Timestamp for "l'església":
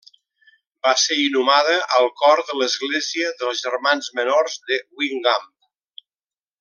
2.61-3.29